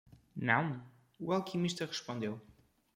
[0.35, 0.81] "Não?"
[1.19, 2.41] o alquimista respondeu.